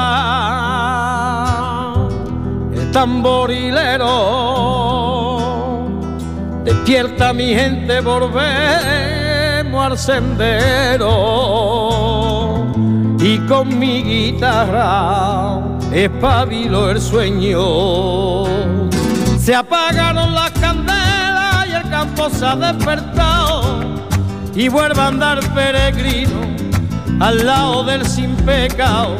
[2.73, 4.07] el tamborilero,
[6.63, 11.05] despierta mi gente, volvemos al sendero,
[13.19, 15.59] y con mi guitarra
[15.93, 18.45] espabilo el sueño.
[19.37, 23.79] Se apagaron las candelas y el campo se ha despertado,
[24.55, 26.57] y vuelve a andar peregrino
[27.19, 29.15] al lado del sin pecado,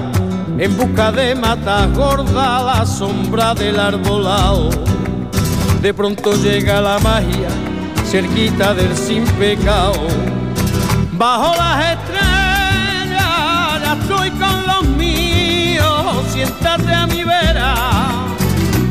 [0.58, 4.70] en busca de matas gorda la sombra del arbolado.
[5.82, 7.50] De pronto llega la magia,
[8.06, 10.08] cerquita del sin pecado.
[11.14, 13.24] Bajo las estrellas
[13.84, 17.76] ya estoy con los míos, siéntate a mi vera.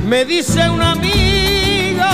[0.05, 2.05] Me dice un amigo,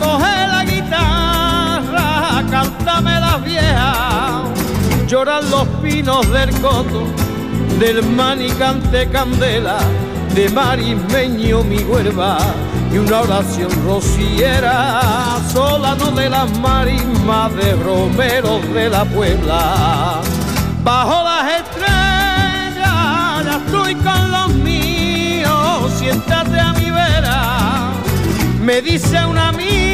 [0.00, 4.41] coge la guitarra, cántame las viejas
[5.12, 7.02] lloran los pinos del coto,
[7.78, 9.76] del manicante candela,
[10.34, 12.38] de marismeño mi huerva
[12.90, 15.02] y una oración rociera,
[15.52, 20.22] solano de las marismas de romeros de la Puebla.
[20.82, 27.90] Bajo las estrellas ya estoy con los míos, siéntate a mi vera.
[28.62, 29.91] Me dice un amigo,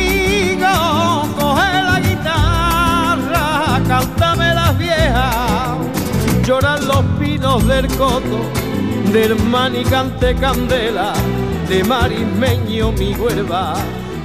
[6.49, 8.41] lloran los pinos del coto,
[9.13, 11.13] del manicante candela,
[11.69, 13.75] de marismeño mi huerva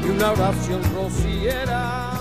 [0.02, 2.12] y una oración rociera.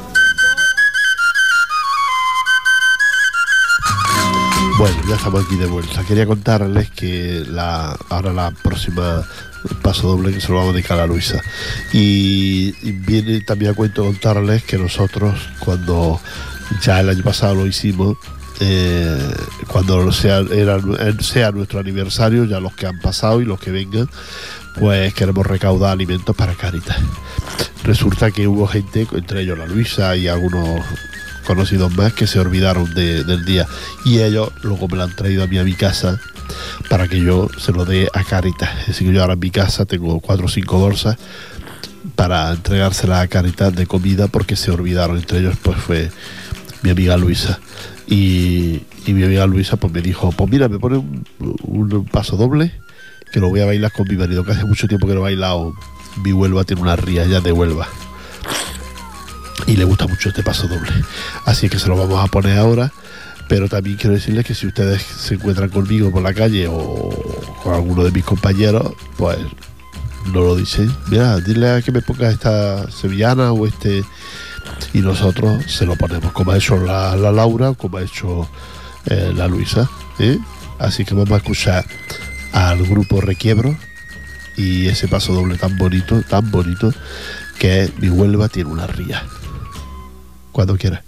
[4.77, 6.03] Bueno, ya estamos aquí de vuelta.
[6.03, 9.25] Quería contarles que la, ahora la próxima
[9.83, 11.41] paso doble que se lo vamos a dedicar a Luisa.
[11.93, 16.21] Y, y viene también a cuento contarles que nosotros, cuando
[16.81, 18.17] ya el año pasado lo hicimos,
[18.65, 19.19] eh,
[19.67, 20.41] cuando sea,
[21.53, 24.09] nuestro aniversario, ya los que han pasado y los que vengan,
[24.79, 26.97] pues queremos recaudar alimentos para Caritas.
[27.83, 30.81] Resulta que hubo gente, entre ellos la Luisa y algunos
[31.47, 33.67] conocidos más, que se olvidaron de- del día.
[34.05, 36.21] Y ellos luego me lo han traído a mí a mi casa
[36.89, 38.71] para que yo se lo dé a Caritas.
[38.83, 41.17] Es decir, que yo ahora en mi casa tengo cuatro o cinco bolsas
[42.15, 45.17] para entregárselas a Caritas de comida porque se olvidaron.
[45.19, 46.11] Entre ellos pues fue
[46.83, 47.59] mi amiga Luisa.
[48.13, 52.73] Y, mi amiga Luisa pues me dijo, pues mira, me pone un, un paso doble
[53.33, 55.23] que lo voy a bailar con mi marido, que hace mucho tiempo que no he
[55.23, 55.75] bailado.
[56.23, 57.89] Mi Huelva tiene una ría ya de Huelva.
[59.67, 60.93] Y le gusta mucho este paso doble.
[61.47, 62.93] Así que se lo vamos a poner ahora.
[63.49, 67.11] Pero también quiero decirles que si ustedes se encuentran conmigo por la calle o
[67.63, 69.39] con alguno de mis compañeros, pues
[70.27, 70.95] no lo dicen.
[71.09, 74.05] Mira, dile a que me ponga esta sevillana o este.
[74.93, 78.49] Y nosotros se lo ponemos, como ha hecho la, la Laura, como ha hecho
[79.07, 79.89] eh, la Luisa.
[80.19, 80.39] ¿eh?
[80.79, 81.85] Así que vamos a escuchar
[82.53, 83.77] al grupo Requiebro
[84.57, 86.93] y ese paso doble tan bonito, tan bonito,
[87.59, 89.23] que Mi Huelva tiene una ría.
[90.53, 91.03] Cuando quiera.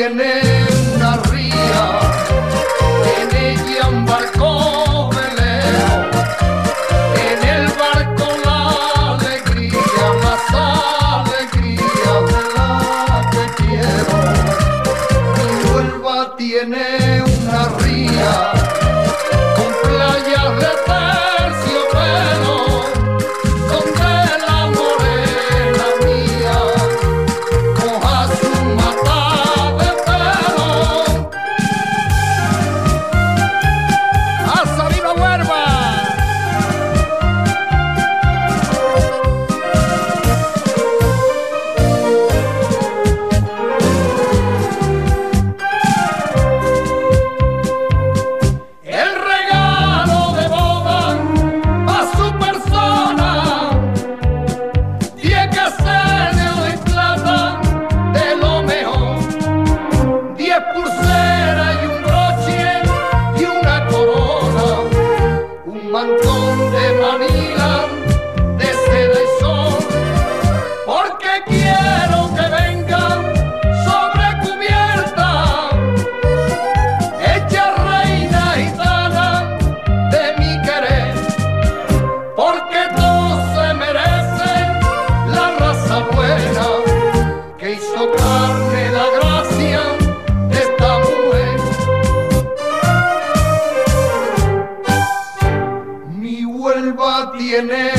[0.00, 0.40] Tiene
[0.96, 2.00] una ría,
[3.20, 4.79] en ella un barco
[97.50, 97.89] tiene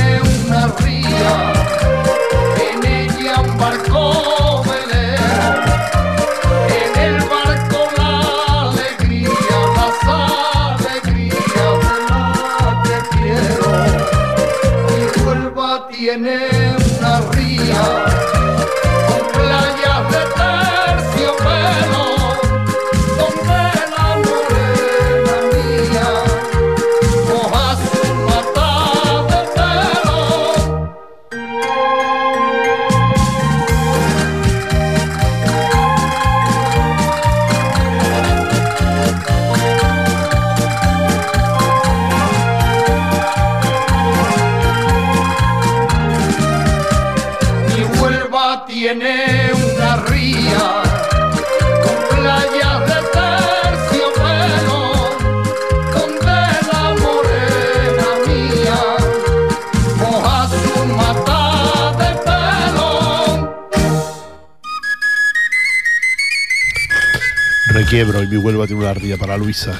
[68.51, 69.73] vuelvo a tener una ría para Luisa.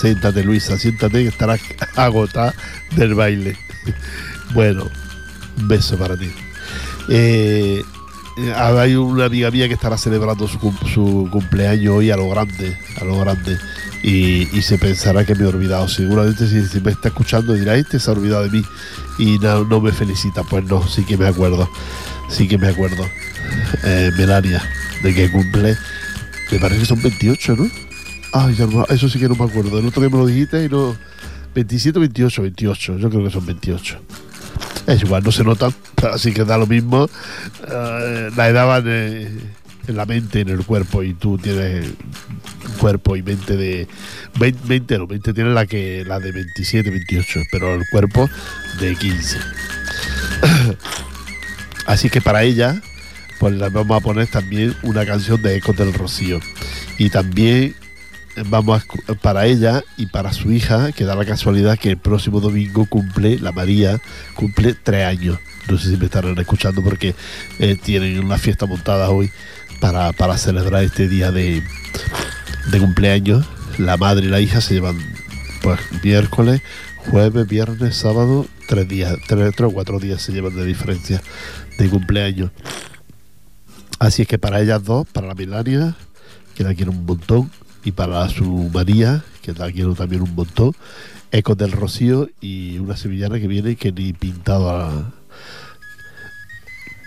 [0.00, 1.60] Siéntate, Luisa, siéntate que estarás
[1.96, 2.54] agotada
[2.96, 3.56] del baile.
[4.54, 4.88] Bueno,
[5.58, 6.30] un beso para ti.
[7.10, 7.82] Eh,
[8.56, 13.18] hay una amiga mía que estará celebrando su, cumpleaños hoy a lo grande, a lo
[13.20, 13.58] grande.
[14.02, 15.86] Y, se pensará que me he olvidado.
[15.86, 18.64] Seguramente si, me está escuchando dirá, este se ha olvidado de mí
[19.18, 20.42] y no, no, me felicita.
[20.44, 21.68] Pues no, sí que me acuerdo.
[22.30, 23.04] Sí que me acuerdo.
[23.84, 24.62] Eh, Melania,
[25.02, 25.76] de que cumple,
[26.50, 27.70] me parece que son 28, ¿no?
[28.32, 28.56] Ay,
[28.90, 29.78] eso sí que no me acuerdo.
[29.78, 30.96] El otro día me lo dijiste y no...
[31.54, 32.98] 27, 28, 28.
[32.98, 34.00] Yo creo que son 28.
[34.86, 35.74] Es igual, no se notan,
[36.10, 37.10] así que da lo mismo.
[37.68, 39.50] Eh, la edad va en,
[39.88, 41.86] la mente, en el cuerpo, y tú tienes
[42.78, 43.88] cuerpo y mente de
[44.38, 48.30] 20, no, 20 tiene la que la de 27, 28, pero el cuerpo
[48.80, 49.38] de 15.
[51.86, 52.80] Así que para ella,
[53.38, 56.40] pues le vamos a poner también una canción de Ecos del Rocío.
[56.98, 57.74] Y también
[58.46, 62.40] vamos a, para ella y para su hija, que da la casualidad que el próximo
[62.40, 64.00] domingo cumple, la María,
[64.34, 65.38] cumple tres años.
[65.68, 67.14] No sé si me estarán escuchando porque
[67.58, 69.30] eh, tienen una fiesta montada hoy
[69.80, 71.62] para, celebrar este día de,
[72.70, 73.46] de cumpleaños.
[73.78, 74.98] La madre y la hija se llevan
[75.62, 76.62] pues miércoles,
[76.96, 81.22] jueves, viernes, sábado, tres días, tres, tres o cuatro días se llevan de diferencia
[81.78, 82.50] de cumpleaños.
[83.98, 85.96] Así es que para ellas dos, para la Milania,
[86.54, 87.50] que la quiero un montón,
[87.84, 90.74] y para su María, que la quiero también un montón,
[91.30, 95.12] Ecos del Rocío y una sevillana que viene que ni pintado a...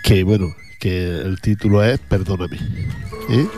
[0.04, 0.46] Que bueno,
[0.80, 2.58] que el título es Perdóname.
[3.30, 3.48] ¿eh?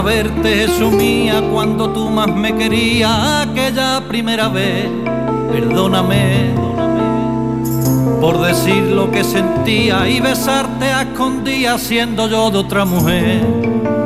[0.00, 4.86] Haberte sumía cuando tú más me querías aquella primera vez.
[5.52, 6.54] Perdóname
[8.18, 13.44] por decir lo que sentía y besarte a escondidas siendo yo de otra mujer.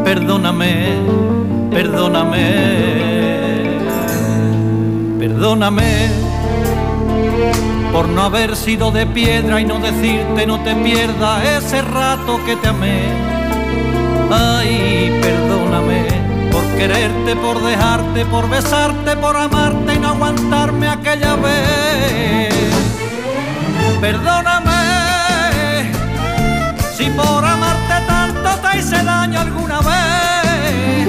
[0.05, 0.97] Perdóname,
[1.71, 2.39] perdóname,
[5.21, 6.09] perdóname
[7.93, 12.57] por no haber sido de piedra y no decirte no te pierdas ese rato que
[12.57, 13.03] te amé.
[14.31, 15.21] Ay,
[15.75, 22.55] perdóname por quererte, por dejarte, por besarte, por amarte y no aguantarme aquella vez.
[24.01, 24.73] Perdóname
[26.97, 31.09] si por amarte tanto te hice daño alguna vez.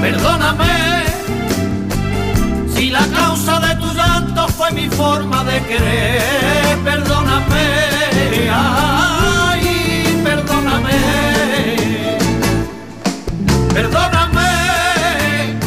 [0.00, 1.04] Perdóname
[2.74, 11.23] si la causa de tu llanto fue mi forma de querer, perdóname, ay, perdóname,
[13.74, 15.58] perdóname,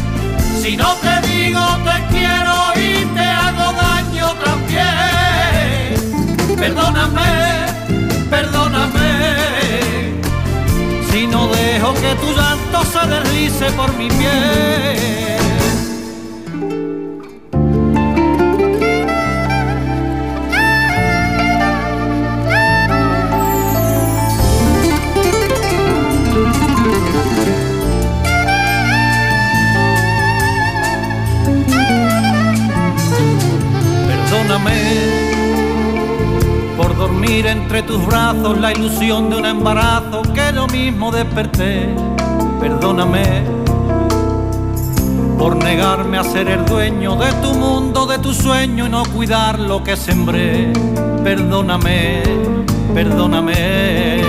[0.62, 5.96] si no te digo te quiero y te hago daño también,
[6.58, 7.32] perdóname,
[8.30, 9.10] perdóname,
[11.12, 15.47] si no dejo que tu llanto se deslice por mi piel.
[36.78, 41.90] Por dormir entre tus brazos la ilusión de un embarazo que yo mismo desperté.
[42.60, 43.44] Perdóname
[45.38, 49.60] por negarme a ser el dueño de tu mundo, de tu sueño y no cuidar
[49.60, 50.72] lo que sembré.
[51.24, 52.24] Perdóname,
[52.94, 54.22] perdóname,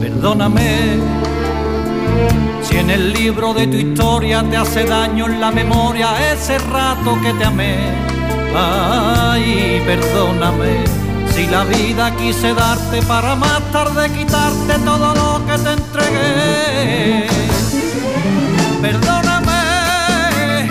[0.00, 1.18] perdóname.
[2.62, 7.18] Si en el libro de tu historia te hace daño en la memoria ese rato
[7.22, 8.17] que te amé
[8.54, 10.84] Ay, perdóname
[11.34, 17.26] si la vida quise darte para más tarde quitarte todo lo que te entregué.
[18.80, 20.70] Perdóname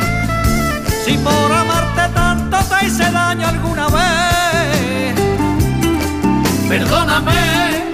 [1.05, 5.15] si por amarte tanto te hice daño alguna vez.
[6.67, 7.91] Perdóname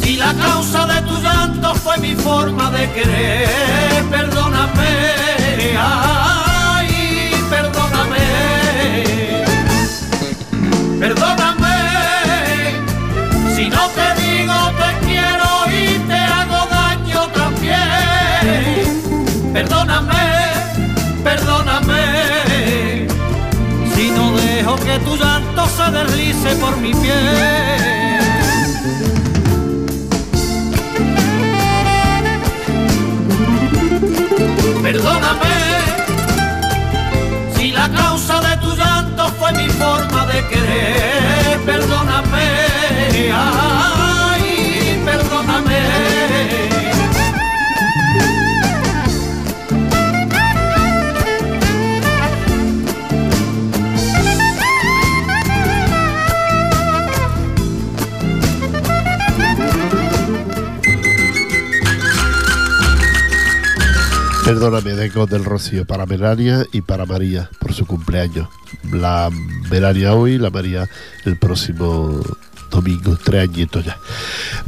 [0.00, 4.04] si la causa de tu llanto fue mi forma de querer.
[4.10, 4.46] Perdóname.
[11.06, 11.76] Perdóname
[13.54, 19.02] si no te digo te quiero y te hago daño también.
[19.52, 20.24] Perdóname,
[21.22, 23.06] perdóname
[23.94, 28.26] si no dejo que tu llanto se deslice por mi piel.
[34.82, 35.55] Perdóname
[38.60, 41.60] tu llanto fue mi forma de querer.
[41.64, 42.48] Perdóname,
[43.32, 46.95] ay, perdóname.
[64.46, 68.48] Perdóname, Deco del Rocío, para Melania y para María por su cumpleaños.
[68.92, 69.28] La
[69.72, 70.88] Melania hoy, la María
[71.24, 72.20] el próximo
[72.70, 73.98] domingo, tres añitos ya.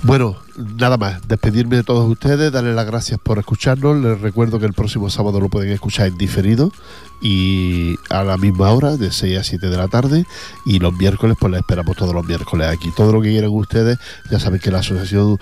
[0.03, 4.03] Bueno, nada más, despedirme de todos ustedes, darles las gracias por escucharnos.
[4.03, 6.72] Les recuerdo que el próximo sábado lo pueden escuchar en diferido
[7.20, 10.24] y a la misma hora, de 6 a 7 de la tarde.
[10.66, 12.91] Y los miércoles, pues les esperamos todos los miércoles aquí.
[12.97, 13.97] Todo lo que quieran ustedes,
[14.29, 15.39] ya saben que la asociación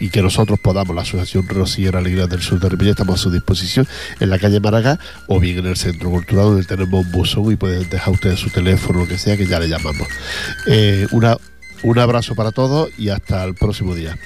[0.00, 3.30] y que nosotros podamos, la Asociación Rosiera Alegría del Sur de Ripollet, estamos a su
[3.30, 3.86] disposición
[4.20, 7.56] en la calle Maragá o bien en el Centro Cultural donde tenemos un buzón y
[7.56, 10.06] pueden dejar ustedes su teléfono, lo que sea, que ya le llamamos.
[10.66, 11.36] Eh, una,
[11.82, 14.16] un abrazo para todos y hasta el próximo día.